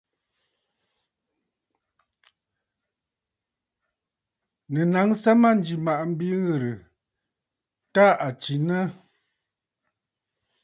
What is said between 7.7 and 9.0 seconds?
t à tsinə!.